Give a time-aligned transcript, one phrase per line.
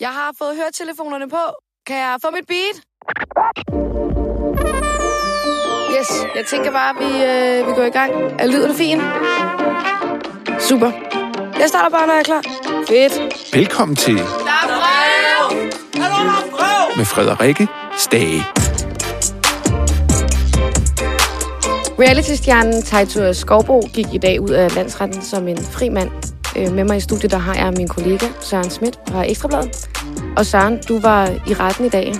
[0.00, 1.42] Jeg har fået høretelefonerne på.
[1.86, 2.76] Kan jeg få mit beat?
[5.98, 8.12] Yes, jeg tænker bare, at vi, øh, vi går i gang.
[8.38, 9.00] Er lyden fin?
[10.60, 10.90] Super.
[11.60, 12.42] Jeg starter bare, når jeg er klar.
[12.88, 13.54] Fedt.
[13.54, 14.66] Velkommen til Der er
[16.52, 16.96] brev!
[16.96, 18.42] med Frederikke Stage.
[22.02, 26.10] Reality-stjernen Tejtur Skovbo gik i dag ud af landsretten som en fri mand.
[26.56, 29.89] Øh, Med mig i studiet, der har jeg min kollega Søren Schmidt fra Ekstrabladet.
[30.36, 32.12] Og Søren, du var i retten i dag.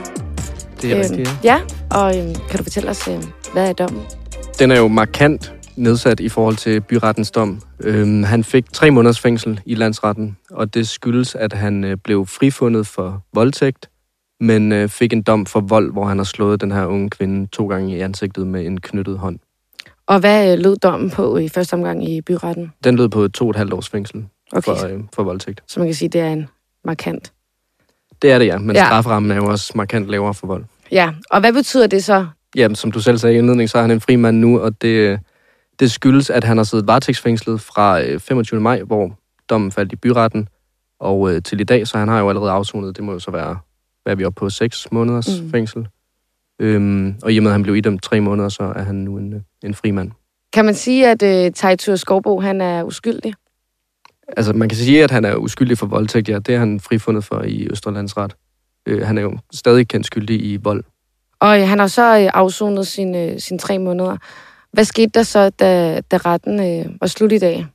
[0.82, 1.56] Det er Øhm, rigtigt, ja.
[1.56, 1.60] ja,
[1.98, 4.02] og øhm, kan du fortælle os, øhm, hvad er dommen?
[4.58, 7.60] Den er jo markant nedsat i forhold til byrettens dom.
[7.80, 12.26] Øhm, han fik tre måneders fængsel i landsretten, og det skyldes, at han øh, blev
[12.26, 13.90] frifundet for voldtægt,
[14.40, 17.46] men øh, fik en dom for vold, hvor han har slået den her unge kvinde
[17.46, 19.38] to gange i ansigtet med en knyttet hånd.
[20.06, 22.72] Og hvad øh, lød dommen på i første omgang i byretten?
[22.84, 25.60] Den lød på to og et halvt års fængsel Okay, for, øh, for voldtægt.
[25.68, 26.48] så man kan sige, det er en
[26.84, 27.32] markant.
[28.22, 28.84] Det er det, ja, men Ja.
[28.86, 30.64] straframmen er jo også markant lavere for vold.
[30.92, 32.26] Ja, og hvad betyder det så?
[32.56, 34.82] Jamen, som du selv sagde i indledningen, så er han en fri mand nu, og
[34.82, 35.20] det,
[35.80, 38.60] det skyldes, at han har siddet varetægtsfængslet fra øh, 25.
[38.60, 39.18] maj, hvor
[39.50, 40.48] dommen faldt i byretten,
[41.00, 43.30] og øh, til i dag, så han har jo allerede afsonet, det må jo så
[43.30, 43.58] være,
[44.02, 45.44] hvad er vi oppe på, 6 måneders Mm.
[45.44, 45.50] mm.
[45.50, 45.88] fængsel.
[46.60, 49.18] Øhm, og i og med, at han blev idømt tre måneder, så er han nu
[49.18, 50.10] en, øh, en fri mand.
[50.52, 53.34] Kan man sige, at øh, Tejtur Skovbo han er uskyldig?
[54.36, 57.24] Altså, man kan sige, at han er uskyldig for voldtægt, ja, det er han frifundet
[57.24, 58.36] for i Østerlandsret.
[58.86, 60.84] Øh, han er jo stadig kendt skyldig i vold.
[61.40, 64.16] Og øh, han har så øh, afsonet sine, øh, sine tre måneder.
[64.72, 67.66] Hvad skete der så, da, da retten øh, var slut i dag?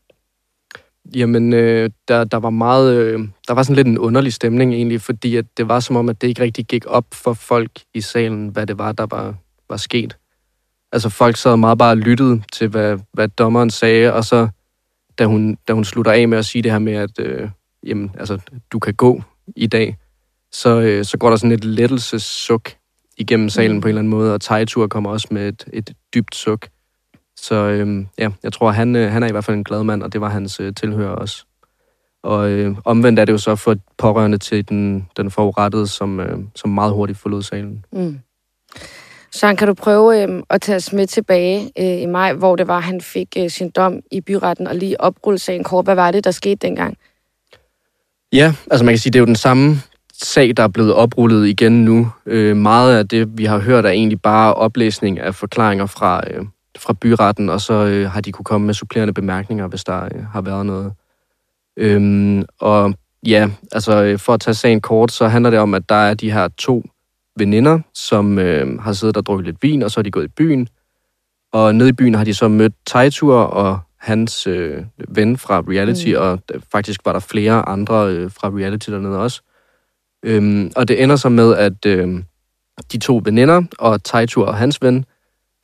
[1.15, 5.01] Jamen, øh, der, der var meget, øh, der var sådan lidt en underlig stemning egentlig,
[5.01, 8.01] fordi at det var som om, at det ikke rigtig gik op for folk i
[8.01, 9.35] salen, hvad det var, der var,
[9.69, 10.17] var sket.
[10.91, 14.47] Altså, folk sad meget bare og lyttede til, hvad, hvad dommeren sagde, og så,
[15.19, 17.49] da hun, da hun slutter af med at sige det her med, at øh,
[17.85, 18.39] jamen, altså,
[18.71, 19.21] du kan gå
[19.55, 19.97] i dag,
[20.51, 22.71] så, øh, så går der sådan et lettelsessuk
[23.17, 23.81] igennem salen Mm.
[23.81, 26.67] på en eller anden måde, og Tejtur kommer også med et, et dybt suk.
[27.37, 30.03] Så øhm, ja, jeg tror, han, øh, han er i hvert fald en glad mand,
[30.03, 31.45] og det var hans øh, tilhører også.
[32.23, 36.39] Og øh, omvendt er det jo så for pårørende til den, den forurettede, som, øh,
[36.55, 37.85] som meget hurtigt forlod salen.
[37.93, 38.19] Mm.
[39.35, 42.67] Søren, kan du prøve øh, at tage os med tilbage øh, i maj, hvor det
[42.67, 45.85] var, han fik øh, sin dom i byretten, og lige oprulle sagen kort.
[45.85, 46.97] Hvad var det, der skete dengang?
[48.33, 49.75] Ja, altså man kan sige, det er jo den samme
[50.13, 52.11] sag, der er blevet oprullet igen nu.
[52.25, 56.45] Øh, meget af det, vi har hørt, er egentlig bare oplæsning af forklaringer fra, øh,
[56.77, 60.25] fra byretten, og så øh, har de kunne komme med supplerende bemærkninger, hvis der øh,
[60.33, 60.93] har været noget.
[61.77, 62.93] Øhm, og
[63.27, 66.13] ja, altså øh, for at tage sagen kort, så handler det om, at der er
[66.13, 66.83] de her to
[67.37, 70.27] veninder, som øh, har siddet og drukket lidt vin, og så er de gået i
[70.37, 70.67] byen.
[71.53, 76.07] Og nede i byen har de så mødt Tejtur og hans øh, ven fra reality,
[76.07, 76.15] Mm.
[76.21, 79.41] og d- faktisk var der flere andre øh, fra reality dernede også.
[80.25, 82.23] Øhm, og det ender så med, at øh,
[82.91, 85.05] de to veninder og Tejtur og hans ven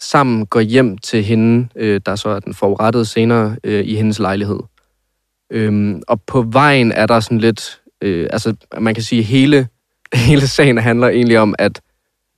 [0.02, 4.20] sammen går hjem til hende, øh, der så er den forurettede senere, øh, i hendes
[4.20, 4.60] lejlighed.
[5.52, 9.68] Øhm, og på vejen er der sådan lidt, øh, altså man kan sige, hele,
[10.30, 11.82] hele sagen handler egentlig om, at,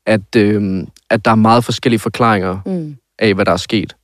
[0.05, 2.95] at, øh, at der er meget forskellige forklaringer Mm.
[3.19, 3.95] af, hvad der er sket.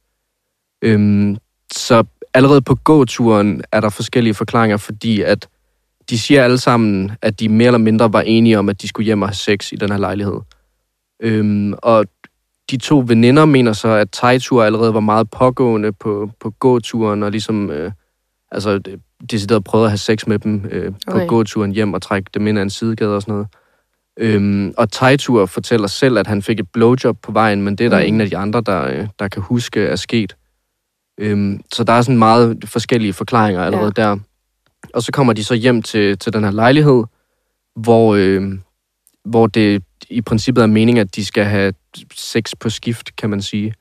[0.81, 1.38] Øhm,
[1.74, 2.03] så
[2.34, 5.47] allerede på gåturen er der forskellige forklaringer, fordi at
[6.09, 9.06] de siger alle sammen, at de mere eller mindre var enige om, at de skulle
[9.06, 10.40] hjem og have sex i den her lejlighed.
[11.19, 12.06] Øhm, og
[12.72, 17.31] de to veninder mener så, at Tejtur allerede var meget pågående på, på gåturen, og
[17.31, 17.91] ligesom øh,
[18.52, 18.81] altså,
[19.31, 21.28] decideret prøvede at have sex med dem øh, på Okay.
[21.28, 23.47] gåturen hjem og trække dem ind ad en sidegade og sådan noget.
[24.18, 27.90] Øhm, og Tejtur fortæller selv, at han fik et blowjob på vejen, men det er
[27.90, 28.06] der Mm.
[28.06, 30.36] ingen af de andre, der, øh, der kan huske er sket.
[31.20, 34.02] Øhm, så der er sådan meget forskellige forklaringer allerede ja.
[34.03, 34.18] der.
[34.94, 37.03] Og så kommer de så hjem til, til den her lejlighed,
[37.75, 38.52] hvor, øh,
[39.25, 41.74] hvor det i princippet er meningen, at de skal have
[42.16, 43.74] sex på skift, kan man sige.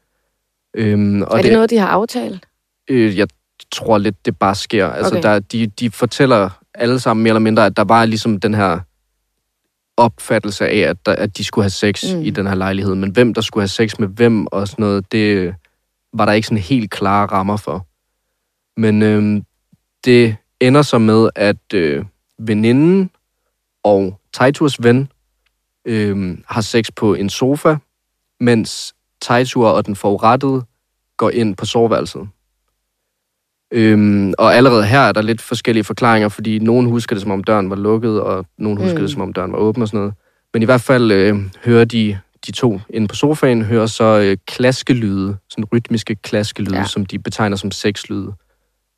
[0.76, 2.46] Øhm, og er det, noget, de har aftalt?
[2.90, 3.28] Øh, jeg
[3.72, 4.86] tror lidt, det bare sker.
[4.86, 5.22] Altså, okay.
[5.22, 8.80] der, de, de fortæller alle sammen mere eller mindre, at der var ligesom den her
[9.98, 12.22] opfattelse af, at, der, at de skulle have sex Mm.
[12.22, 12.94] i den her lejlighed.
[12.94, 15.54] Men hvem der skulle have sex med hvem og sådan noget, det
[16.12, 17.86] var der ikke sådan helt klare rammer for.
[18.80, 19.42] Men øhm,
[20.04, 22.04] det ender så med, at øh,
[22.38, 23.10] veninden
[23.84, 25.12] og Taiturs ven
[25.84, 27.76] øhm, har sex på en sofa,
[28.40, 30.62] mens Taitur og den forurettede
[31.16, 32.28] går ind på soveværelset.
[33.70, 37.44] Øhm, og allerede her er der lidt forskellige forklaringer, fordi nogen husker det, som om
[37.44, 39.00] døren var lukket, og nogen husker Mm.
[39.02, 40.14] det, som om døren var åben og sådan noget.
[40.52, 44.36] Men i hvert fald øh, hører de, de to inde på sofaen, hører så øh,
[44.46, 46.84] klaskelyde, sådan rytmiske klaskelyde, Ja.
[46.84, 48.32] som de betegner som sexlyde.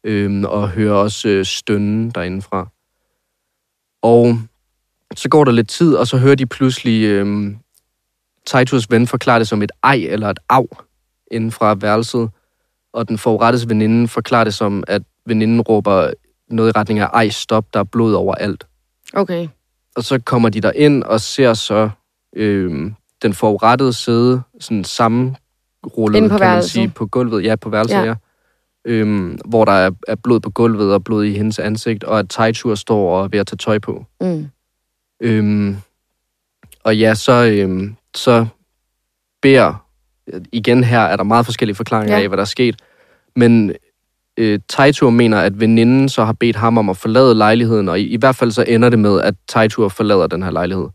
[0.05, 2.69] Øhm, og hører også øh, stønnen derindefra.
[4.03, 4.39] Og
[5.17, 7.55] så går der lidt tid, og så hører de pludselig øh,
[8.47, 10.65] Taiturs ven forklare det som et ej eller et af
[11.31, 12.31] inden fra værelset.
[12.93, 16.11] Og den forurettes veninde forklarer det som, at veninden råber
[16.49, 18.67] noget i retning af, ej, stop, der er blod overalt.
[19.15, 19.49] Okay.
[19.97, 21.91] Og så kommer de der ind og ser så
[22.37, 22.93] øh,
[23.23, 27.45] den forurettede sidde sådan sammenrullet, kan man sige, på gulvet.
[27.45, 28.05] Ja, på værelset, Ja.
[28.05, 28.15] ja.
[28.85, 32.29] Øhm, hvor der er, er blod på gulvet og blod i hendes ansigt, og at
[32.29, 34.05] Taichur står og er ved at tage tøj på.
[34.21, 34.49] Mm.
[35.21, 35.77] Øhm,
[36.85, 38.47] og ja, så, øhm, så
[39.43, 39.87] beder,
[40.53, 42.23] igen her er der meget forskellige forklaringer Ja.
[42.23, 42.77] af, hvad der er sket,
[43.37, 43.73] men
[44.37, 48.07] øh, Taitur mener, at veninden så har bedt ham om at forlade lejligheden, og i,
[48.07, 50.89] i hvert fald så ender det med, at Taitur forlader den her lejlighed.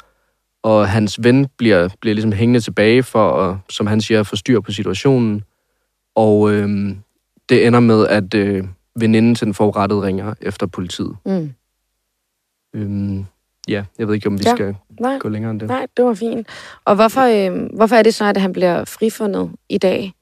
[0.64, 4.60] Og hans ven bliver, bliver ligesom hængende tilbage for, at, som han siger, få styr
[4.60, 5.44] på situationen.
[6.16, 6.98] Og øhm,
[7.50, 8.64] det ender med, at øh,
[9.00, 11.16] veninden til den forurettede ringer efter politiet.
[11.26, 11.54] Mm.
[12.76, 13.26] Øhm,
[13.68, 14.56] ja, jeg ved ikke, om vi Ja.
[14.56, 15.70] skal Nej, gå længere end det.
[15.70, 16.48] nej, det var fint.
[16.86, 20.14] Og hvorfor, øh, hvorfor er det så, at han bliver frifundet i dag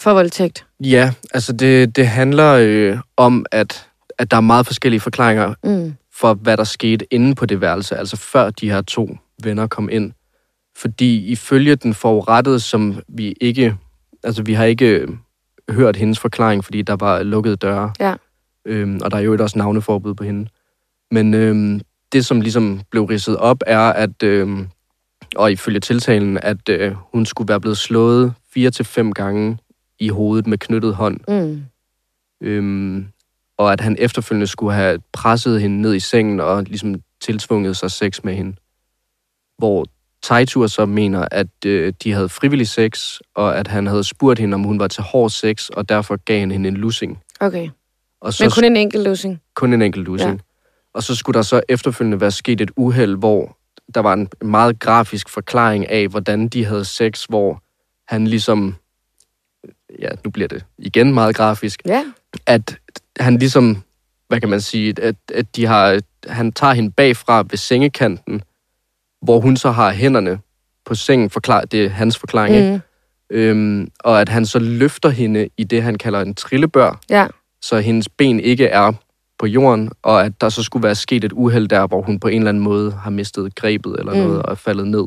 [0.00, 0.66] for voldtægt?
[0.80, 5.94] Ja, altså det, det handler øh, om, at, at der er meget forskellige forklaringer Mm.
[6.12, 9.88] for, hvad der skete inde på det værelse, altså før de her to venner kom
[9.92, 10.12] ind.
[10.76, 13.76] Fordi ifølge den forurettede, som vi ikke,
[14.24, 15.08] altså vi har ikke øh,
[15.70, 17.92] hørt hendes forklaring, fordi der var lukkede døre.
[18.00, 18.14] Ja.
[18.66, 20.48] Øhm, og der er jo også navneforbud på hende.
[21.10, 21.80] Men øhm,
[22.14, 24.68] det, som ligesom blev ridset op, er, at, øhm,
[25.36, 29.58] og ifølge tiltalen, at øh, hun skulle være blevet slået fire til fem gange
[29.98, 31.20] i hovedet med knyttet hånd.
[31.28, 31.62] Mm.
[32.42, 33.06] Øhm,
[33.58, 37.90] og at han efterfølgende skulle have presset hende ned i sengen og ligesom tiltvunget sig
[37.90, 38.56] sex med hende.
[39.58, 39.86] Hvor
[40.22, 44.54] Taitur så mener, at øh, de havde frivillig sex, og at han havde spurgt hende,
[44.54, 47.22] om hun var til hård sex, og derfor gav han hende en lussing.
[47.40, 47.68] Okay.
[48.20, 49.40] Og så Men kun en enkelt løsning.
[49.54, 50.32] kun en enkelt lussing.
[50.32, 50.38] Ja.
[50.94, 53.56] Og så skulle der så efterfølgende være sket et uheld, hvor
[53.94, 57.62] der var en meget grafisk forklaring af, hvordan de havde sex, hvor
[58.08, 58.74] han ligesom,
[59.98, 62.04] ja, nu bliver det igen meget grafisk, Ja.
[62.46, 62.78] at
[63.20, 63.82] han ligesom,
[64.28, 68.42] hvad kan man sige, at, at de har, han tager hende bagfra ved sengekanten,
[69.22, 70.38] hvor hun så har hænderne
[70.84, 72.72] på sengen, forklar, det er hans forklaring, mm.
[73.30, 73.36] Mm.
[73.36, 77.26] øhm, og at han så løfter hende i det, han kalder en trillebør, Ja.
[77.60, 78.92] så hendes ben ikke er
[79.38, 82.28] på jorden, og at der så skulle være sket et uheld der, hvor hun på
[82.28, 84.20] en eller anden måde har mistet grebet eller Mm.
[84.20, 85.04] noget og er faldet ned.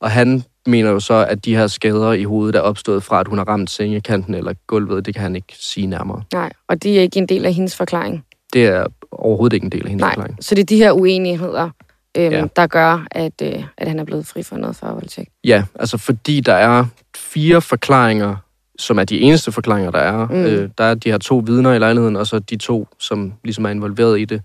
[0.00, 3.28] Og han mener jo så, at de her skader i hovedet er opstået fra, at
[3.28, 5.06] hun har ramt sengekanten eller gulvet.
[5.06, 6.22] Det kan han ikke sige nærmere.
[6.32, 8.24] Nej, og det er ikke en del af hendes forklaring.
[8.52, 10.36] Det er overhovedet ikke en del af hendes Nej, forklaring.
[10.44, 11.70] så det er de her uenigheder,
[12.16, 12.32] øhm.
[12.32, 12.44] Ja.
[12.56, 15.30] der gør, at, øh, at han er blevet frifundet for voldtægt.
[15.44, 16.84] Ja, altså fordi der er
[17.16, 18.36] fire forklaringer,
[18.80, 20.26] som er de eneste forklaringer, der er.
[20.26, 20.34] Mm.
[20.34, 23.64] Øh, der er de her to vidner i lejligheden, og så de to, som ligesom
[23.64, 24.42] er involveret i det.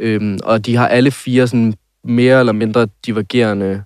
[0.00, 1.74] Øhm, og de har alle fire sådan
[2.04, 3.84] mere eller mindre divergerende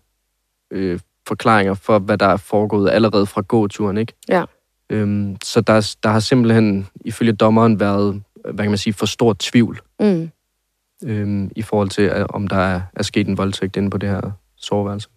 [0.71, 4.13] øh, forklaringer for, hvad der er foregået allerede fra gåturen, ikke?
[4.29, 4.45] Ja.
[4.91, 9.37] Øhm, så der, der har simpelthen, ifølge dommeren, været, hvad kan man sige, for stor
[9.39, 10.31] tvivl Mm.
[11.05, 14.09] øhm, i forhold til, øh, om der er, er sket en voldtægt inde på det
[14.09, 15.09] her soveværelse.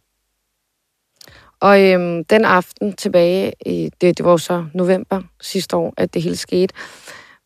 [1.62, 6.22] Og øhm, den aften tilbage, i, det, det var så november sidste år, at det
[6.22, 6.74] hele skete.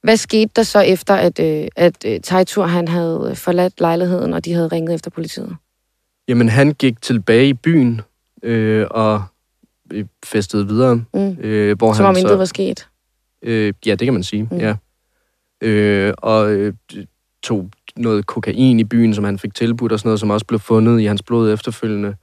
[0.03, 4.45] Hvad skete der så efter, at, øh, at øh, Taitur han havde forladt lejligheden, og
[4.45, 5.55] de havde ringet efter politiet?
[6.27, 8.01] Jamen, han gik tilbage i byen
[8.43, 9.23] øh, og
[9.93, 10.95] øh, festede videre.
[11.13, 11.37] Mm.
[11.39, 12.87] Øh, hvor Som han om intet var sket.
[13.41, 14.57] øh, Ja, det kan man sige, mm.
[14.57, 14.75] ja.
[15.61, 16.73] Øh, og øh,
[17.43, 20.59] tog noget kokain i byen, som han fik tilbudt og sådan noget, som også blev
[20.59, 22.15] fundet i hans blod efterfølgende.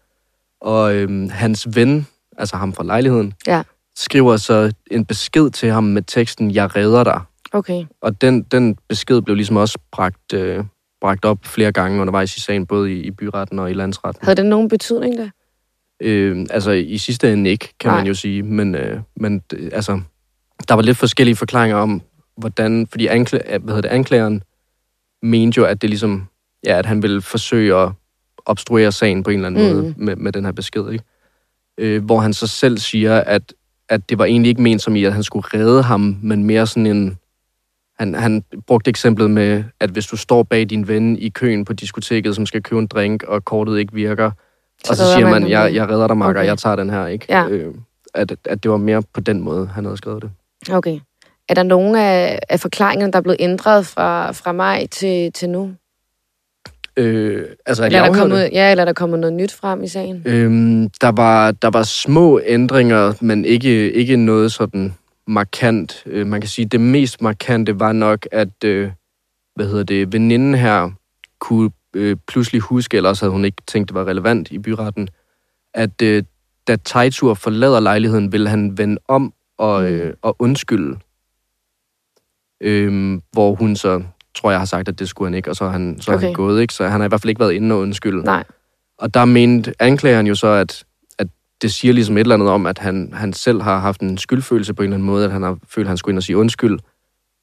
[0.62, 2.06] Og øh, hans ven,
[2.38, 3.62] altså ham fra lejligheden, Ja.
[3.96, 7.20] skriver så en besked til ham med teksten, jeg redder dig.
[7.52, 7.84] Okay.
[8.00, 10.64] Og den, den besked blev ligesom også bragt, øh,
[11.00, 14.24] bragt op flere gange undervejs i sagen, både i, i byretten og i landsretten.
[14.24, 15.30] Havde det nogen betydning da?
[16.02, 17.98] Øh, altså i sidste ende ikke, kan Nej.
[17.98, 18.42] Man jo sige.
[18.42, 20.00] Men, øh, men øh, altså,
[20.68, 22.02] der var lidt forskellige forklaringer om,
[22.36, 22.86] hvordan...
[22.86, 24.42] Fordi anklæ, hvad hedder det, anklageren
[25.22, 26.26] mente jo, at det ligesom...
[26.66, 27.92] Ja, at han ville forsøge at
[28.46, 29.74] obstruere sagen på en eller anden Mm.
[29.76, 31.04] måde med, med den her besked, ikke?
[31.78, 33.54] Øh, hvor han så selv siger, at,
[33.88, 36.66] at det var egentlig ikke ment som i, at han skulle redde ham, men mere
[36.66, 37.18] sådan en...
[37.98, 41.72] Han, han brugte eksemplet med, at hvis du står bag din ven i køen på
[41.72, 44.30] diskoteket, som skal købe en drink, og kortet ikke virker,
[44.88, 46.40] og så siger man man, jeg, jeg redder dig, Marker, Okay.
[46.40, 46.48] okay.
[46.48, 47.26] jeg tager den her, ikke?
[47.28, 47.48] Ja.
[47.48, 47.74] Øh,
[48.14, 50.30] at, at det var mere på den måde, han havde skrevet det.
[50.70, 51.00] Okay.
[51.48, 55.50] Er der nogen af, af forklaringerne, der er blevet ændret fra, fra maj til, til
[55.50, 55.72] nu?
[56.96, 59.88] Øh, altså, Eller er, der kommet, ja, eller er der kommet noget nyt frem i
[59.88, 60.22] sagen?
[60.26, 64.94] Øhm, der, var, der var små ændringer, men ikke, ikke noget sådan
[65.26, 66.02] markant.
[66.06, 68.90] Øh, man kan sige, det mest markante var nok, at øh,
[69.54, 70.90] hvad hedder det, veninden her
[71.38, 75.08] kunne øh, pludselig huske, ellers havde hun ikke tænkt, det var relevant i byretten,
[75.74, 76.22] at øh,
[76.68, 80.98] da Tejtur forlader lejligheden, vil han vende om og, øh, og undskylde.
[82.60, 84.02] Øh, hvor hun så,
[84.34, 86.16] tror jeg, har sagt, at det skulle han ikke, og så er han, så okay.
[86.16, 86.36] er han Okay.
[86.36, 86.74] gået, ikke?
[86.74, 88.24] Så han har i hvert fald ikke været inde og undskylde.
[88.24, 88.44] Nej.
[88.98, 90.84] Og der mente anklageren jo så, at,
[91.18, 91.26] at
[91.62, 94.74] det siger ligesom et eller andet om, at han, han selv har haft en skyldfølelse
[94.74, 96.36] på en eller anden måde, at han har følt, at han skulle ind og sige
[96.36, 96.78] undskyld.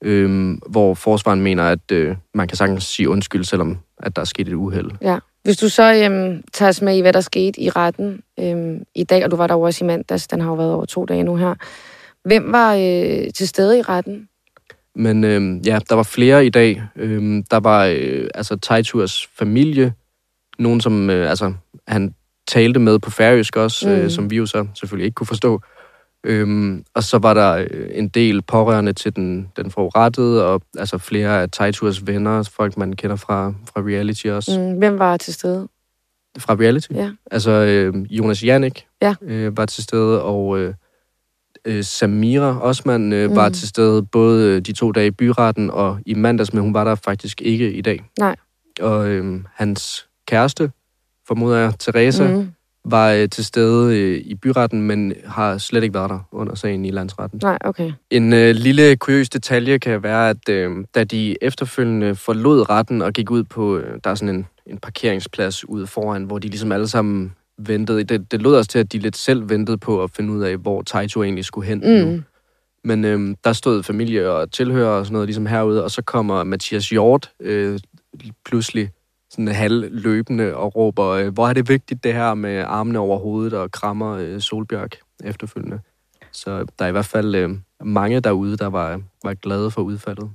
[0.03, 4.25] Øhm, hvor forsvaren mener, at øh, man kan sagtens sige undskyld, selvom at der er
[4.25, 4.91] sket et uheld.
[5.01, 5.19] Ja.
[5.43, 9.03] Hvis du så øhm, tager os med i, hvad der skete i retten øhm, i
[9.03, 11.23] dag, og du var der også i mandags, den har jo været over to dage
[11.23, 11.55] nu her.
[12.25, 14.28] Hvem var øh, til stede i retten?
[14.99, 16.83] Men øh, ja, der var flere i dag.
[16.95, 19.93] Øh, der var øh, altså Taiturs familie,
[20.59, 21.53] nogen som øh, altså,
[21.87, 22.13] han
[22.47, 23.95] talte med på færøsk også, mm.
[23.95, 24.01] Mm.
[24.01, 25.61] øh, som vi jo så selvfølgelig ikke kunne forstå.
[26.23, 30.97] Øhm, og så var der øh, en del pårørende til den, den forurettede, og altså
[30.97, 34.59] flere af Taiturs venner, folk man kender fra, fra reality også.
[34.59, 35.67] Mm, hvem var til stede?
[36.39, 36.91] Fra reality?
[36.91, 37.11] Ja.
[37.31, 39.15] Altså øh, Jonas Jannik Ja.
[39.21, 40.73] øh, var til stede, og øh,
[41.65, 43.35] øh, Samira Osman øh, Mm.
[43.35, 46.73] var til stede både øh, de to dage i byretten og i mandags, men hun
[46.73, 48.03] var der faktisk ikke i dag.
[48.19, 48.35] Nej.
[48.81, 50.71] Og øh, hans kæreste,
[51.27, 52.49] formoder jeg, Teresa, mm.
[52.85, 56.85] Var øh, til stede øh, i byretten, men har slet ikke været der under sagen
[56.85, 57.39] i landsretten.
[57.43, 57.91] nej, okay.
[58.11, 63.13] En øh, lille kuriøs detalje kan være, at øh, da de efterfølgende forlod retten og
[63.13, 66.71] gik ud på, øh, der er sådan en, en parkeringsplads ude foran, hvor de ligesom
[66.71, 67.33] alle sammen
[67.67, 68.03] ventede.
[68.03, 70.57] Det, det lød også til, at de lidt selv ventede på at finde ud af,
[70.57, 72.07] hvor Taito egentlig skulle hen mm.
[72.07, 72.21] nu.
[72.83, 76.43] Men øh, der stod familie og tilhører og sådan noget ligesom herude, og så kommer
[76.43, 77.79] Mathias Hjort øh,
[78.45, 78.89] pludselig
[79.29, 83.53] sådan halvløbende og råber, øh, hvor er det vigtigt det her med armene over hovedet
[83.53, 85.79] og krammer øh, Solbjørk efterfølgende.
[86.31, 87.49] Så der er i hvert fald øh,
[87.83, 90.29] mange derude, der var, var glade for udfaldet.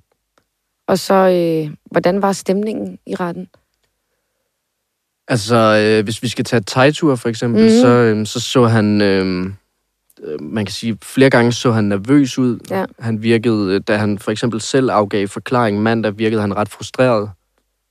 [0.87, 3.49] og så, øh, hvordan var stemningen i retten?
[5.29, 5.57] Altså,
[5.99, 7.71] øh, hvis vi skal tage Tejtur for eksempel, mm.
[7.71, 9.47] så, øh, så så han, øh,
[10.25, 12.59] øh, man kan sige, flere gange så han nervøs ud.
[12.71, 12.85] Ja.
[12.99, 17.31] Han virkede, øh, da han for eksempel selv afgav forklaring mandag, virkede han ret frustreret.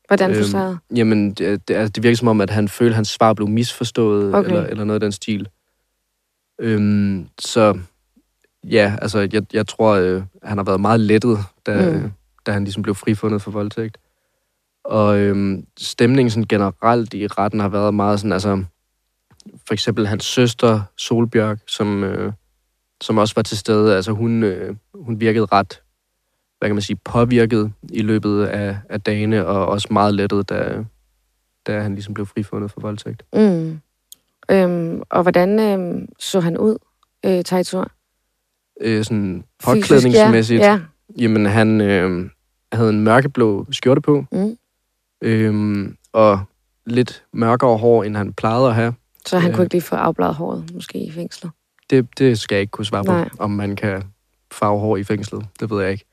[0.08, 0.78] Hvordan Øhm, frustreret?
[0.96, 3.48] Jamen, det, det, altså, det virker som om, at han følte, at hans svar blev
[3.48, 4.50] misforstået, Okay.
[4.50, 5.48] eller, eller noget af den stil.
[6.62, 7.78] Øhm, så
[8.64, 11.98] ja, altså, jeg, jeg tror, øh, han har været meget lettet, da, Mm.
[11.98, 12.12] mm.
[12.46, 13.98] da han ligesom blev frifundet for voldtægt.
[14.84, 18.64] Og øhm, stemningen sådan generelt i retten har været meget sådan, altså,
[19.68, 22.34] for eksempel hans søster, Solbjørk, som, øh,
[23.02, 25.82] som også var til stede, altså hun, øh, hun virkede ret,
[26.60, 30.84] hvad kan man sige, påvirket i løbet af, af dagene, og også meget lettet, da,
[31.68, 33.24] da han ligesom blev frifundet for voldtægt.
[33.34, 33.80] Mm.
[34.52, 36.78] Øhm, og hvordan øhm, så han ud,
[37.26, 37.92] øh, Tejtur?
[38.82, 40.80] Øh, sådan påklædningsmæssigt, Ja, ja.
[41.20, 42.30] jamen han øh,
[42.74, 44.58] havde en mørkeblå skjorte på, Mm.
[45.24, 46.40] Øh, og
[46.86, 48.94] lidt mørkere hår, end han plejede at have.
[49.26, 49.56] Så han Ja.
[49.56, 51.52] kunne ikke lige få afbladet håret, måske i fængslet.
[51.90, 53.30] Det, det skal jeg ikke kunne svare på, Nej.
[53.40, 54.04] om man kan
[54.52, 55.46] farve hår i fængslet.
[55.60, 56.06] Det ved jeg ikke.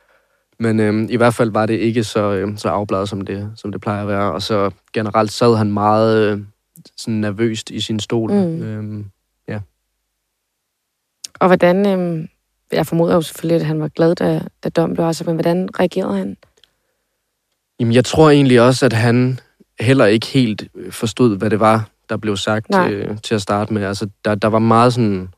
[0.59, 3.73] Men øhm, i hvert fald var det ikke så, øhm, så afbladet, som det, som
[3.73, 4.33] det plejer at være.
[4.33, 6.43] Og så generelt sad han meget øh,
[6.97, 8.31] sådan nervøst i sin stol.
[8.33, 8.63] Mm.
[8.63, 9.05] Øhm,
[11.41, 12.29] Og hvordan, øhm,
[12.73, 15.69] jeg formoder jo selvfølgelig, at han var glad, da, da dommen blev afsagt, men hvordan
[15.81, 16.37] reagerede han?
[17.81, 19.41] Jamen, jeg tror egentlig også, at han
[19.81, 23.73] heller ikke helt øh, forstod, hvad det var, der blev sagt øh, til at starte
[23.73, 23.83] med.
[23.83, 25.29] Altså, der, der var meget sådan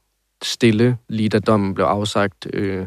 [0.42, 2.46] stille, lige da dommen blev afsagt.
[2.52, 2.86] Øh,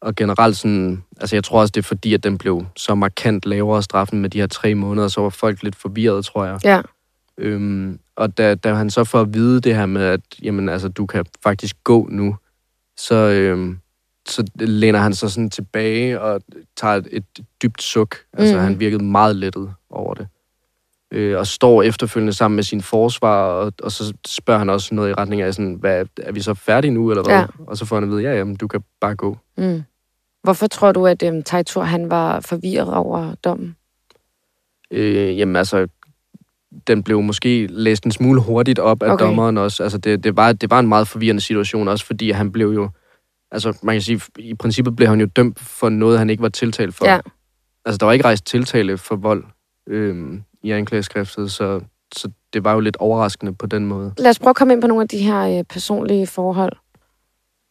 [0.00, 3.46] og generelt sådan, altså jeg tror også, det er fordi, at den blev så markant
[3.46, 6.58] lavere straffen med de her tre måneder, så var folk lidt forvirret, tror jeg.
[6.64, 6.80] Ja,
[7.38, 10.88] Øhm, og da, da han så får at vide det her med, at jamen, altså,
[10.88, 12.36] du kan faktisk gå nu,
[12.96, 13.78] så, øhm,
[14.28, 16.40] så læner han sig sådan tilbage og
[16.76, 17.24] tager et, et
[17.62, 18.16] dybt suk.
[18.32, 18.60] Altså, Mm.
[18.62, 20.26] han virkede meget lettet over det.
[21.10, 25.10] Øh, og står efterfølgende sammen med sin forsvar, og, og så spørger han også noget
[25.10, 27.34] i retning af sådan, hvad, er vi så færdige nu, eller hvad?
[27.34, 27.46] Ja.
[27.66, 29.36] Og så får han at vide, ja, jamen, du kan bare gå.
[29.58, 29.82] mm.
[30.42, 33.76] Hvorfor tror du, at øhm, Tejtur, han var forvirret over dommen?
[34.90, 35.88] Øh, jamen altså,
[36.86, 39.24] den blev måske læst en smule hurtigt op af okay.
[39.24, 39.82] dommeren også.
[39.82, 42.90] Altså, det, det, var, det var en meget forvirrende situation også, fordi han blev jo...
[43.52, 46.48] Altså, man kan sige, i princippet blev han jo dømt for noget, han ikke var
[46.48, 47.06] tiltalt for.
[47.06, 47.20] Ja.
[47.84, 49.44] Altså, der var ikke rejst tiltale for vold
[49.88, 51.80] øhm, i anklageskriftet, så,
[52.16, 54.14] så det var jo lidt overraskende på den måde.
[54.18, 56.76] Lad os prøve at komme ind på nogle af de her øh, personlige forhold,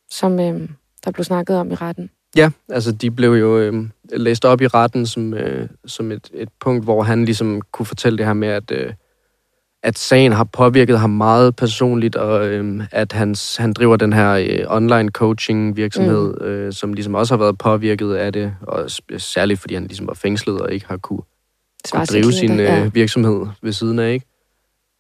[0.10, 0.70] som øh,
[1.06, 2.10] der blev snakket om i retten.
[2.36, 6.50] Ja, altså de blev jo øh, læst op i retten som, øh, som et, et
[6.60, 8.94] punkt, hvor han ligesom kunne fortælle det her med, at, øh,
[9.84, 14.32] at sagen har påvirket ham meget personligt, og øh, at hans, han driver den her
[14.32, 16.46] øh, online coaching virksomhed, mm.
[16.46, 20.14] øh, som ligesom også har været påvirket af det, og særligt fordi han ligesom var
[20.14, 21.22] fængslet og ikke har kunne
[21.92, 22.86] kunne drive sin ja.
[22.86, 24.26] øh, virksomhed ved siden af, ikke?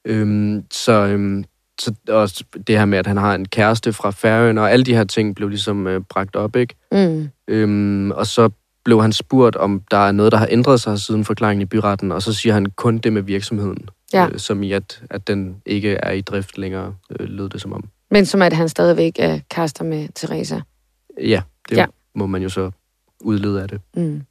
[0.05, 1.43] Øhm, så, øhm,
[1.79, 4.95] så også det her med, at han har en kæreste fra Færøerne, og alle de
[4.95, 6.75] her ting blev ligesom øh, bragt op, ikke?
[6.91, 7.29] Mm.
[7.47, 8.49] Øhm, og så
[8.85, 12.11] blev han spurgt, om der er noget, der har ændret sig siden forklaringen i byretten,
[12.11, 14.27] og så siger han kun det med virksomheden, ja.
[14.27, 17.73] øh, som i, at, at den ikke er i drift længere, øh, lød det som
[17.73, 17.83] om.
[18.11, 20.59] Men som at han stadigvæk er kaster med Teresa?
[21.21, 21.85] Ja, det ja.
[22.15, 22.71] må man jo så
[23.21, 23.81] udlede af det.
[23.95, 24.21] Mm.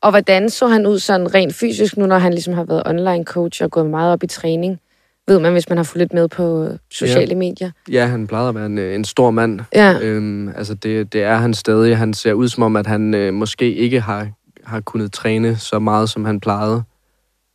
[0.00, 3.24] Og hvordan så han ud sådan rent fysisk, nu når han ligesom har været online
[3.24, 4.80] coach og gået meget op i træning?
[5.28, 7.36] Ved man, hvis man har fulgt lidt med på sociale ja.
[7.36, 7.70] medier?
[7.90, 9.60] Ja, han plejede at være en, en stor mand.
[9.74, 9.98] Ja.
[10.00, 11.98] Øhm, altså, det, det er han stadig.
[11.98, 14.28] Han ser ud som om, at han øh, måske ikke har,
[14.64, 16.82] har kunnet træne så meget, som han plejede.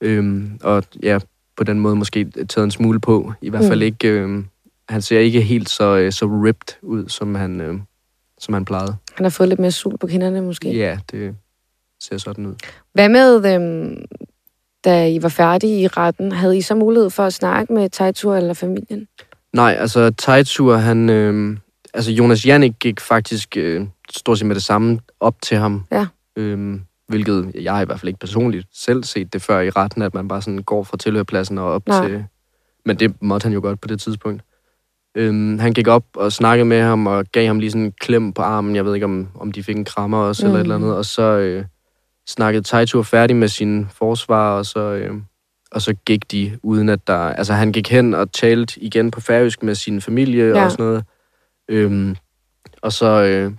[0.02, 1.20] Øhm, og ja,
[1.58, 3.34] på den måde måske taget en smule på.
[3.42, 3.86] I hvert fald mm.
[3.86, 4.08] ikke...
[4.08, 4.44] Øh,
[4.90, 7.80] han ser ikke helt så, øh, så ripped ud, som han, øh,
[8.40, 8.96] som han plejede.
[9.16, 10.78] Han har fået lidt mere sul på kinderne, måske?
[10.78, 11.36] Ja, det
[12.00, 12.56] ser sådan ud.
[12.94, 14.06] Hvad med, øhm,
[14.86, 18.36] da I var færdige i retten, havde I så mulighed for at snakke med Tejtur
[18.36, 19.08] eller familien?
[19.54, 21.10] Nej, altså Tejtur, han...
[21.10, 21.58] Øh,
[21.94, 25.84] altså Jonas Jannik gik faktisk øh, stort set med det samme op til ham.
[25.92, 26.08] Ja.
[26.36, 30.02] Øh, hvilket jeg har i hvert fald ikke personligt selv set det før i retten,
[30.02, 32.08] at man bare sådan går fra tilhørpladsen og op Nej.
[32.08, 32.26] til...
[32.86, 34.44] Men det måtte han jo godt på det tidspunkt.
[35.16, 38.34] Øhm, han gik op og snakkede med ham og gav ham lige sådan en klem
[38.34, 38.76] på armen.
[38.76, 40.48] Jeg ved ikke, om, om de fik en krammer også mm.
[40.48, 40.96] eller et eller andet.
[40.96, 41.66] Og så øh,
[42.28, 45.14] snakkede Taito færdig med sin forsvar, og så, øh,
[45.72, 47.18] og så gik de uden at der...
[47.18, 50.66] Altså han gik hen og talte igen på færøsk med sin familie ja.
[50.66, 51.04] og sådan noget.
[51.70, 52.16] Øhm,
[52.82, 53.52] og så øh,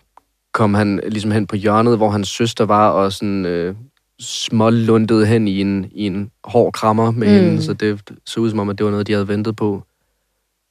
[0.52, 3.74] kom han ligesom hen på hjørnet, hvor hans søster var, og sådan øh,
[4.20, 7.34] smålundede hen i en, i en hård krammer med mm.
[7.34, 7.62] hende.
[7.62, 9.82] Så det så ud som om, at det var noget, de havde ventet på.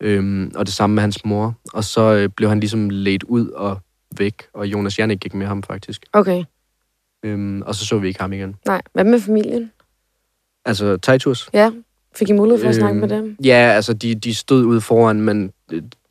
[0.02, 1.56] Øhm, og det samme med hans mor.
[1.74, 3.80] Og så øh, blev han ligesom ledt ud og
[4.18, 6.06] væk, og Jonas Jannik gik med ham faktisk.
[6.14, 6.44] Okay.
[7.24, 8.56] Øhm, og så så vi ikke ham igen.
[8.66, 9.72] Nej, hvad med familien?
[10.66, 11.50] Altså Titus?
[11.54, 11.72] Ja,
[12.16, 13.38] fik I mulighed for at snakke med øhm, dem?
[13.46, 15.52] Ja, altså de, de stod ude foran, men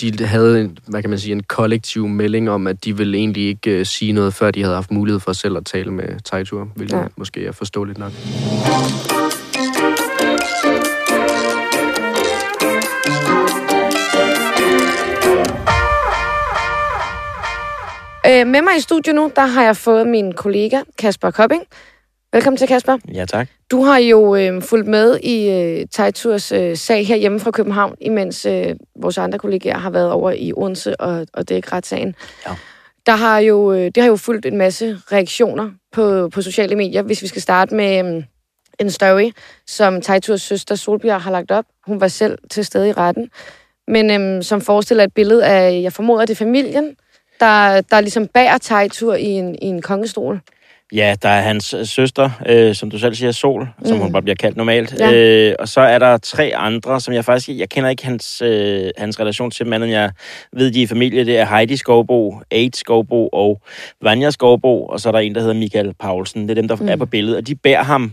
[0.01, 3.47] de havde, en, hvad kan man sige, en kollektiv melding om, at de ville egentlig
[3.49, 6.69] ikke uh, sige noget, før de havde haft mulighed for selv at tale med Titus,
[6.75, 7.05] hvilket ja.
[7.17, 8.13] måske er forståeligt nok.
[18.29, 21.63] Øh, med mig i studiet nu, der har jeg fået min kollega Kasper Kopping.
[22.37, 22.99] Velkommen til, Kasper.
[23.15, 23.49] Ja, tak.
[23.71, 27.95] Du har jo øh, fulgt med i øh, Tejturs øh, sag her hjemme fra København,
[28.01, 32.15] imens øh, vores andre kollegaer har været over i Odense og, og det er retssagen.
[32.47, 32.55] Ja.
[33.07, 37.03] Der har jo, øh, det har jo fulgt en masse reaktioner på, på sociale medier.
[37.03, 38.23] Hvis vi skal starte med øh,
[38.81, 39.31] en story,
[39.67, 41.65] som Tejturs søster Solbjerg har lagt op.
[41.87, 43.31] Hun var selv til stede i retten.
[43.89, 46.97] Men øh, som forestiller et billede af, jeg formoder, det er familien,
[47.41, 50.41] der, der ligesom bærer Tejtur i en, i en kongestol.
[50.93, 54.03] Ja, der er hans øh, søster, øh, som du selv siger, Sol, som mm.
[54.03, 54.95] hun bare bliver kaldt normalt.
[54.99, 55.13] Ja.
[55.13, 57.59] Øh, og så er der tre andre, som jeg faktisk...
[57.59, 59.91] Jeg kender ikke hans, øh, hans relation til manden.
[59.91, 60.11] Jeg
[60.53, 61.25] ved, de er familie.
[61.25, 63.61] Det er Heidi Skovbo, Aid Skovbo og
[64.03, 64.87] Vanja Skovbo.
[64.87, 66.43] Og så er der en, der hedder Michael Paulsen.
[66.43, 66.89] Det er dem, der mm.
[66.89, 67.37] er på billedet.
[67.37, 68.13] Og de bærer ham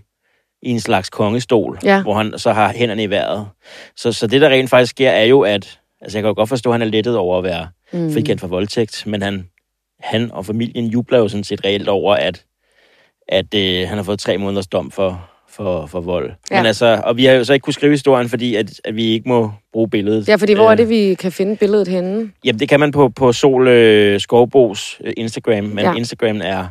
[0.61, 2.01] i en slags kongestol, ja.
[2.01, 3.47] hvor han så har hænderne i vejret.
[3.95, 5.79] Så, så det, der rent faktisk sker, er jo, at...
[6.01, 8.13] Altså, jeg kan jo godt forstå, at han er lettet over at være mm.
[8.13, 9.49] frikendt for voldtægt, men han,
[9.99, 12.43] han og familien jubler jo sådan set reelt over, at,
[13.27, 16.31] at øh, han har fået tre måneders dom for, for, for vold.
[16.51, 16.57] Ja.
[16.57, 19.03] Men altså, og vi har jo så ikke kunne skrive historien, fordi at, at vi
[19.03, 20.27] ikke må bruge billedet.
[20.27, 22.31] Ja, fordi hvor er øh, det, vi kan finde billedet henne?
[22.45, 25.93] Jamen, det kan man på, på Sol øh, Skovbos øh, Instagram, men ja.
[25.93, 26.65] Instagram er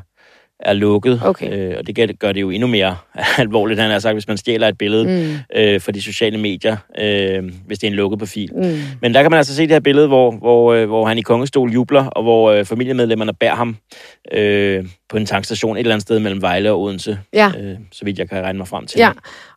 [0.62, 1.20] er lukket.
[1.25, 1.53] Okay.
[1.53, 2.96] Øh, og det gør det jo endnu mere
[3.38, 5.61] alvorligt, han har sagt, hvis man stjæler et billede mm.
[5.61, 8.51] øh, for de sociale medier, øh, hvis det er en lukket profil.
[8.55, 8.79] Mm.
[9.01, 11.22] Men der kan man altså se det her billede, hvor, hvor, øh, hvor han i
[11.22, 13.77] kongestol jubler, og hvor øh, familiemedlemmerne bærer ham
[14.33, 17.53] øh, på en tankstation et eller andet sted mellem Vejle og Odense, ja.
[17.59, 18.98] øh, så vidt jeg kan regne mig frem til.
[18.98, 19.11] Ja,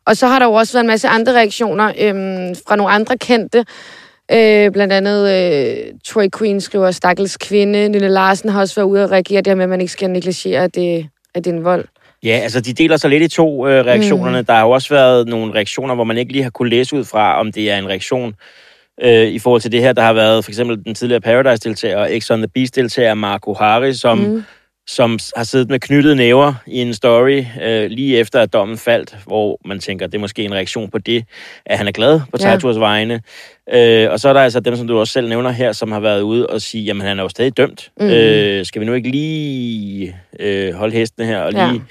[0.06, 3.16] og så har der jo også været en masse andre reaktioner øh, fra nogle andre
[3.16, 3.64] kendte,
[4.32, 7.88] Øh, blandt andet øh, Troy Queen skriver, stakkels kvinde.
[7.88, 10.64] Nille Larsen har også været ude og reagere der med, at man ikke skal negligere,
[10.64, 11.84] at det, at det er en vold.
[12.22, 14.40] Ja, altså de deler sig lidt i to øh, reaktionerne.
[14.40, 14.46] Mm.
[14.46, 17.04] Der har jo også været nogle reaktioner, hvor man ikke lige har kunne læse ud
[17.04, 18.34] fra, om det er en reaktion
[19.02, 19.92] øh, i forhold til det her.
[19.92, 23.94] Der har været for eksempel den tidligere Paradise-deltager og X on the Beast-deltager Marco Hari,
[23.94, 24.44] som mm
[24.86, 29.16] som har siddet med knyttede næver i en story øh, lige efter, at dommen faldt,
[29.26, 31.24] hvor man tænker, det er måske en reaktion på det,
[31.66, 32.80] at han er glad på Taturs ja.
[32.80, 33.22] vegne.
[33.72, 36.00] Øh, og så er der altså dem, som du også selv nævner her, som har
[36.00, 37.90] været ude og sige, jamen han er jo stadig dømt.
[38.00, 38.06] Mm.
[38.06, 41.82] Øh, skal vi nu ikke lige øh, holde hestene her og lige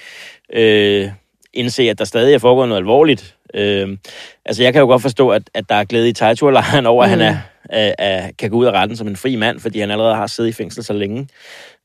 [0.54, 0.62] ja.
[0.62, 1.12] øh,
[1.54, 3.36] indse, at der stadig er foregået noget alvorligt?
[3.54, 3.98] Øh,
[4.46, 7.12] altså jeg kan jo godt forstå, at, at der er glæde i Taito-lejren over, mm.
[7.12, 7.38] at han er,
[7.70, 10.28] er, er, kan gå ud af retten som en fri mand, fordi han allerede har
[10.28, 11.28] siddet i fængsel så længe.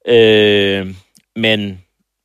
[0.08, 0.94] Øh,
[1.36, 1.80] men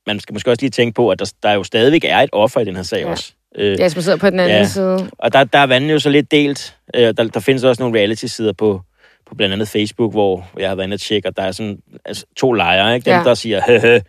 [0.06, 2.60] man skal måske også lige tænke på, at der, der jo stadigvæk er et offer
[2.60, 3.10] i den her sag ja.
[3.10, 3.32] også.
[3.56, 4.64] Øh, Ja, som sidder på den anden Ja.
[4.64, 5.10] side.
[5.18, 6.76] og der, der er vandene jo så lidt delt.
[6.94, 8.80] Øh, der, der findes også nogle reality-sider på,
[9.26, 11.78] på blandt andet Facebook, hvor jeg har været inde og tjekke, og der er sådan
[12.04, 13.04] altså, to lejre, ikke?
[13.04, 13.24] Dem, Ja.
[13.24, 14.00] der siger, "Høhø,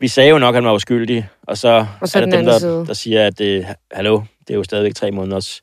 [0.00, 2.44] vi sagde jo nok, at han var uskyldig, og så, Og så er der dem,
[2.44, 2.84] der, side.
[2.86, 5.62] der siger, at øh, hallo, det er jo stadigvæk tre måneders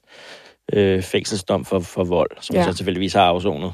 [0.74, 2.63] øh, fængselsdom for, for vold, som ja.
[2.63, 3.72] så tilfældigvis har afsonet.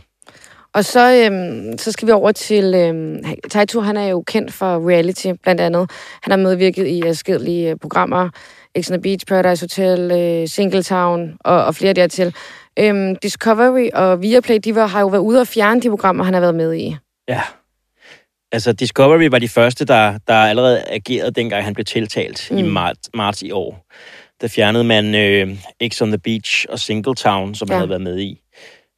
[0.76, 2.74] Og så, øhm, så skal vi over til...
[2.76, 5.92] Øhm, Taitur, han er jo kendt for reality, blandt andet.
[6.24, 8.30] Han har medvirket i forskellige øh, programmer.
[8.82, 12.36] X on the Beach, Paradise Hotel, øh, Singletown og, og flere dertil.
[12.80, 16.34] Øhm, Discovery og Viaplay, de var, har jo været ude og fjerne de programmer, han
[16.34, 16.96] har været med i.
[17.28, 17.42] Ja.
[18.52, 22.58] Altså, Discovery var de første, der, der allerede agerede, dengang han blev tiltalt mm.
[22.58, 23.86] i marts, marts i år.
[24.42, 25.58] Der fjernede man øh,
[25.88, 27.68] X on the Beach og Singletown, som.
[27.68, 27.74] Ja.
[27.74, 28.42] han havde været med i.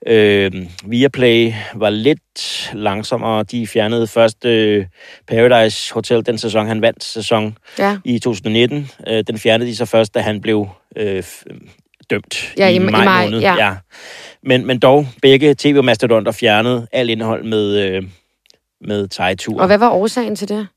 [0.08, 0.52] Øh,
[0.86, 3.44] Viaplay var lidt langsommere.
[3.44, 4.86] De fjernede først øh,
[5.28, 8.90] Paradise Hotel, den sæson, han vandt sæson Ja, i 2019.
[9.08, 11.24] Øh, den fjernede de så først, da han blev øh,
[12.10, 13.40] dømt Ja, i- i, i maj, maj, måned.
[13.42, 13.56] ja.
[13.68, 13.76] Ja.
[14.44, 18.04] Men, men dog, begge tv-mastodonter fjernede alt indhold med, øh,
[18.82, 19.62] med Tejtur.
[19.62, 20.68] og hvad var årsagen til det?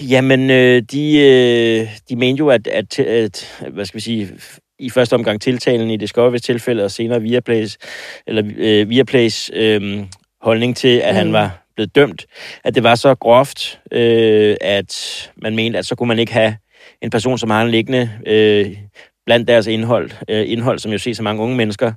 [0.00, 4.30] Jamen, øh, de, øh, de mente jo, at, at, at, hvad skal vi sige,
[4.78, 7.78] i første omgang tiltalen i Discovery's tilfælde, og senere Viaplays,
[8.26, 10.04] eller øh, Viaplays øh,
[10.40, 11.16] holdning til, at mm.
[11.16, 12.26] han var blevet dømt,
[12.64, 16.56] at det var så groft, øh, at man mente, at så kunne man ikke have
[17.02, 18.76] en person, som har en liggende øh,
[19.26, 21.92] blandt deres indhold, øh, indhold, som jo ses af mange unge mennesker,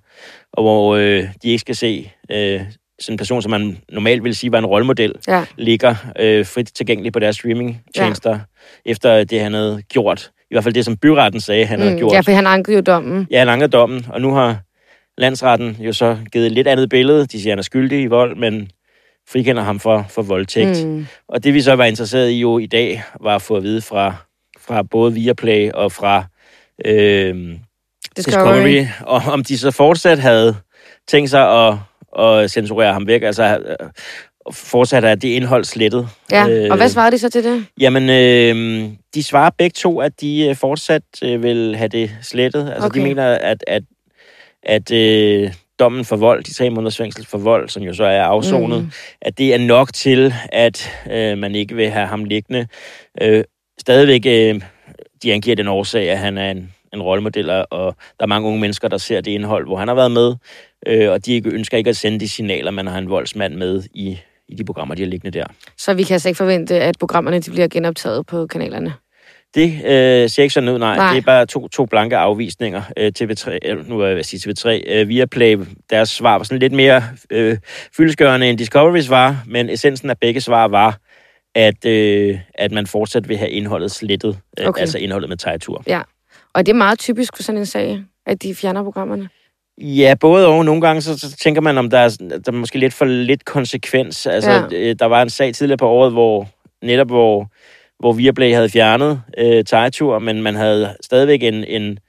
[0.54, 2.62] og hvor øh, de ikke skal se øh,
[3.00, 6.72] sådan en person, som man normalt ville sige var en rollemodel, Ja, ligger øh, frit
[6.76, 8.40] tilgængeligt på deres streamingtjenester, ja.
[8.86, 10.32] efter det, han havde gjort.
[10.52, 12.14] I hvert fald det, som byretten sagde, han mm, havde gjort.
[12.14, 13.28] ja for han ankede jo dommen.
[13.32, 14.58] Ja, han ankede dommen, og nu har
[15.18, 17.26] landsretten jo så givet et lidt andet billede.
[17.26, 18.70] De siger, han er skyldig i vold, men
[19.30, 20.86] frikender ham for, for voldtægt.
[20.86, 20.92] Mm.
[20.92, 21.08] Mm.
[21.30, 23.82] Og det vi så var interesseret i jo i dag, var at få at vide
[23.82, 24.16] fra,
[24.60, 26.24] fra både Viaplay og fra
[26.86, 27.36] øh,
[28.18, 28.66] Discovery.
[28.66, 30.56] Discovery, og om de så fortsat havde
[31.08, 31.76] tænkt sig at,
[32.20, 33.60] at censurere ham væk, altså
[34.48, 36.08] øh, fortsat er det indhold slettet.
[36.32, 37.66] Ja, Øh, og hvad svarede de så til det?
[37.80, 42.70] Jamen, øh, de svarer begge to, at de øh, fortsat øh, vil have det slettet.
[42.72, 43.00] Altså, okay.
[43.00, 43.84] De mener, at, at,
[44.64, 48.24] at øh, dommen for vold, de tre måneders fængsel for vold, som jo så er
[48.24, 48.92] afsonet, mm.
[49.22, 52.68] At det er nok til, at øh, man ikke vil have ham liggende.
[53.22, 53.44] Øh,
[53.80, 54.62] stadigvæk, øh,
[55.24, 58.60] de angiver den årsag, at han er en, en rollemodel, og- der er mange unge
[58.60, 60.36] mennesker, der ser det indhold, hvor han har været med,
[60.88, 64.20] øh, og de ønsker ikke at sende de signaler, man har en voldsmand med i,
[64.50, 65.46] i de programmer, de har liggende der.
[65.78, 68.94] Så vi kan altså ikke forvente, at programmerne de bliver genoptaget på kanalerne.
[69.56, 70.96] Det øh, ser ikke sådan ud, nej.
[70.96, 71.10] Nej.
[71.10, 72.82] Det er bare to, to blanke afvisninger.
[72.98, 75.58] Øh, TV3, øh, nu er jeg sige TV3, øh, Viaplay,
[75.90, 77.58] deres svar var sådan lidt mere øh,
[77.98, 80.98] fyldeskørende end Discovery's var, men essensen af begge svar var,
[81.56, 84.82] at, øh, at man fortsat vil have indholdet slettet, øh, Okay.
[84.82, 85.84] altså indholdet med Tejtur.
[86.54, 89.30] Og det er meget typisk for sådan en sag, at de fjerner programmerne.
[89.82, 90.66] Ja, både og.
[90.66, 93.46] Nogle gange så, så tænker man, om der er, der er måske lidt for lidt
[93.46, 94.28] konsekvens.
[94.28, 94.62] Altså, Ja.
[94.72, 96.48] øh, der var en sag tidligere på året, hvor
[96.82, 97.48] netop hvor,
[98.00, 102.00] hvor Viaplay havde fjernet øh, Tejtur, men man havde stadigvæk en, en,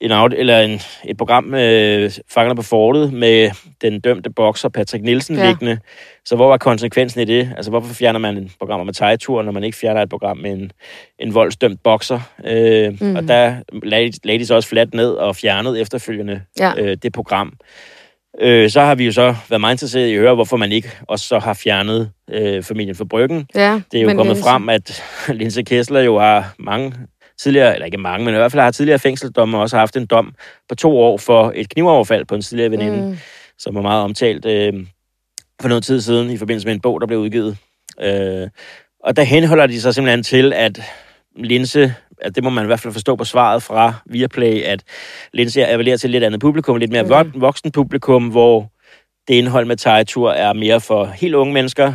[0.00, 3.50] en, out, eller en, et program, øh, Fangerne på Fortet, med
[3.82, 5.46] den dømte bokser Patrick Nielsen Ja.
[5.48, 5.78] liggende.
[6.24, 7.52] Så hvor var konsekvensen i det?
[7.56, 10.50] Altså, hvorfor fjerner man et program med Tejtur, når man ikke fjerner et program med
[10.52, 10.72] en,
[11.18, 12.20] en voldsdømt bokser?
[12.44, 13.16] Øh, mm.
[13.16, 16.72] Og der lagde, lagde de så også fladt ned og fjernede efterfølgende Ja.
[16.78, 17.52] øh, det program.
[18.40, 20.90] Øh, så har vi jo så været meget interesseret i at høre, hvorfor man ikke
[21.08, 23.46] også så har fjernet øh, familien for Bryggen.
[23.54, 25.02] Ja, Det er jo kommet Linse- frem, at
[25.38, 26.92] Linse Kessler jo har mange
[27.42, 30.06] tidligere, eller ikke mange, men i hvert fald har tidligere fængselsdomme og også haft en
[30.06, 30.34] dom
[30.68, 33.08] på to år for et knivoverfald på en tidligere veninde, mm.
[33.08, 33.18] Mm.
[33.58, 34.72] som var meget omtalt øh,
[35.60, 37.56] for noget tid siden i forbindelse med en bog, der blev udgivet.
[38.02, 38.48] Øh,
[39.04, 40.80] og der henholder de sig simpelthen til, at
[41.36, 44.82] Linse, at det må man i hvert fald forstå på svaret fra Viaplay, at
[45.32, 47.30] Linse appellerer til et lidt andet publikum, lidt mere okay.
[47.34, 48.70] voksen publikum, hvor
[49.28, 51.94] det indhold med Tejtur er mere for helt unge mennesker,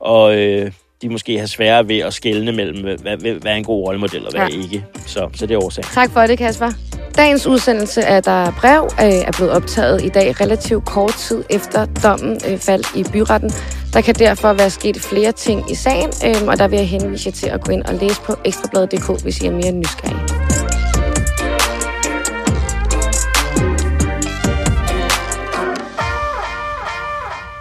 [0.00, 3.64] og øh, de måske har sværere ved at skelne mellem, hvad, hvad, hvad er en
[3.64, 4.56] god rollemodel og hvad Ja.
[4.56, 4.62] ja.
[4.62, 4.84] ikke.
[5.06, 5.88] Så, så det er årsagen.
[5.94, 6.70] Tak for det, Kasper.
[7.16, 11.44] Dagens udsendelse af Der er brev øh, er blevet optaget i dag relativt kort tid
[11.50, 13.50] efter dommen øh, faldt i byretten.
[13.92, 17.26] Der kan derfor være sket flere ting i sagen, øh, og der vil jeg henvise
[17.26, 20.22] jer til at gå ind og læse på ekstrabladet.dk, hvis I er mere nysgerrige.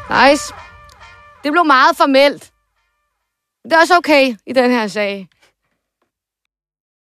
[0.10, 0.54] Nice.
[1.44, 2.52] Det blev meget formelt.
[3.66, 5.28] Det er også okay i den her sag.